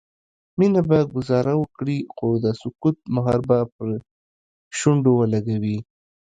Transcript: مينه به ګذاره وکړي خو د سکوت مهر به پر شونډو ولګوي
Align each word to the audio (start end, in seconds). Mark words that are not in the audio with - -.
مينه 0.59 0.81
به 0.89 0.99
ګذاره 1.13 1.53
وکړي 1.57 1.97
خو 2.13 2.27
د 2.43 2.45
سکوت 2.61 2.97
مهر 3.15 3.39
به 3.47 3.57
پر 3.73 3.89
شونډو 4.77 5.11
ولګوي 5.17 5.77